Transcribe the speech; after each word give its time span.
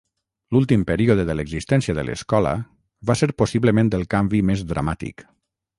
L'últim 0.55 0.85
període 0.91 1.25
de 1.27 1.35
l'existència 1.35 1.95
de 1.99 2.07
l'escola 2.09 2.55
va 3.11 3.19
ser 3.23 3.33
possiblement 3.43 3.95
el 4.01 4.09
canvi 4.17 4.43
més 4.51 4.67
dramàtic. 4.75 5.29